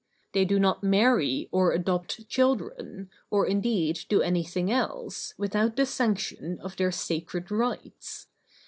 [0.33, 6.59] They do not marry or adopt children, or indeed do anything else, without the sanction
[6.61, 8.25] of their sacred rites.